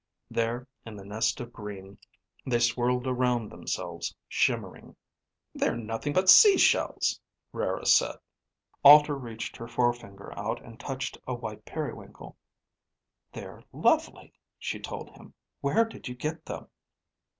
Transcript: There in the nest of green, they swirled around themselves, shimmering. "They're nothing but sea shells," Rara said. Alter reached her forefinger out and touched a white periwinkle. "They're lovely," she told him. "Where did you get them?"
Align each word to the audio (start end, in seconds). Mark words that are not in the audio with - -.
There 0.31 0.67
in 0.83 0.95
the 0.95 1.05
nest 1.05 1.39
of 1.41 1.53
green, 1.53 1.99
they 2.43 2.57
swirled 2.57 3.05
around 3.05 3.51
themselves, 3.51 4.15
shimmering. 4.27 4.95
"They're 5.53 5.77
nothing 5.77 6.11
but 6.11 6.27
sea 6.27 6.57
shells," 6.57 7.21
Rara 7.53 7.85
said. 7.85 8.15
Alter 8.83 9.13
reached 9.13 9.57
her 9.57 9.67
forefinger 9.67 10.33
out 10.35 10.59
and 10.65 10.79
touched 10.79 11.19
a 11.27 11.35
white 11.35 11.65
periwinkle. 11.65 12.35
"They're 13.31 13.63
lovely," 13.71 14.33
she 14.57 14.79
told 14.79 15.11
him. 15.11 15.35
"Where 15.59 15.85
did 15.85 16.07
you 16.07 16.15
get 16.15 16.45
them?" 16.45 16.67